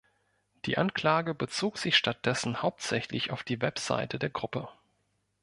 Die 0.65 0.79
Anklage 0.79 1.35
bezog 1.35 1.77
sich 1.77 1.95
stattdessen 1.95 2.63
hauptsächlich 2.63 3.29
auf 3.29 3.43
die 3.43 3.61
Webseite 3.61 4.17
der 4.17 4.31
Gruppe. 4.31 4.67